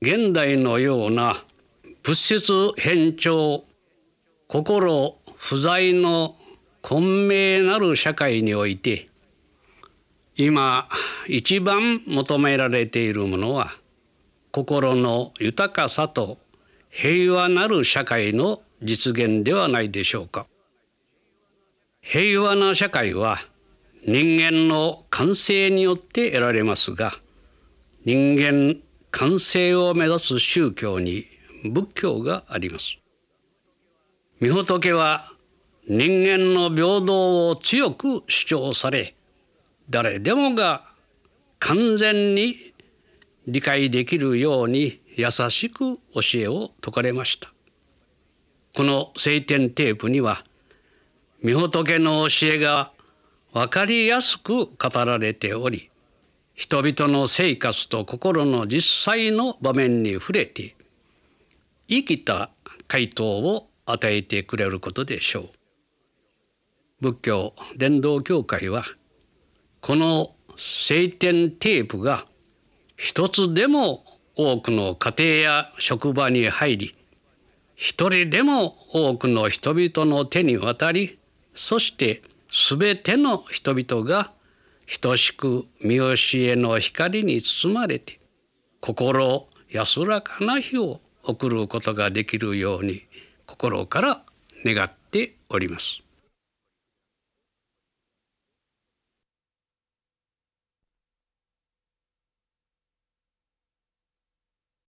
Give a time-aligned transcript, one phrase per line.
[0.00, 1.42] 現代のような
[2.04, 3.64] 物質変調
[4.46, 6.36] 心不在の
[6.82, 9.08] 混迷なる社会において
[10.36, 10.88] 今
[11.26, 13.72] 一番求められているものは
[14.52, 16.38] 心の豊かさと
[16.90, 20.46] 平和なる社会の実現ではないでしょうか。
[22.00, 23.38] 平和な社会は
[24.06, 27.14] 人間の感性によって得られますが
[28.04, 28.80] 人間
[29.10, 31.26] 完成を目指す宗教に
[31.64, 32.98] 仏教があります。
[34.40, 35.32] 御仏は
[35.88, 39.14] 人間の平等を強く主張され
[39.90, 40.84] 誰でもが
[41.58, 42.56] 完全に
[43.46, 47.52] 理解できるように優しく教えを説かれました。
[48.76, 50.44] この聖典テープには
[51.42, 52.92] 御仏の教えが
[53.52, 55.90] 分かりやすく語られており
[56.58, 60.74] 人々の生活と心の実際の場面に触れて
[61.86, 62.50] 生きた
[62.88, 65.50] 回答を与えてくれることでしょう。
[67.00, 68.82] 仏教伝道協会は
[69.80, 72.26] この聖典テープが
[72.96, 74.04] 一つでも
[74.34, 76.96] 多くの家庭や職場に入り
[77.76, 81.20] 一人でも多くの人々の手に渡り
[81.54, 84.32] そして全ての人々が
[84.96, 88.18] 等しく見教えの光に包まれて
[88.80, 93.02] 心安らかな日を送ることができるように
[93.46, 94.22] 心から
[94.64, 96.07] 願っております。